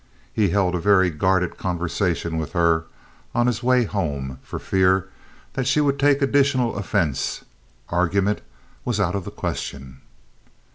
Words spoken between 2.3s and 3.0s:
with her